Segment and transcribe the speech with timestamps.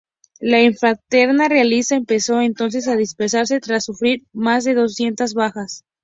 [0.39, 5.85] La infantería realista empezó entonces a dispersarse tras sufrir más de doscientas bajas.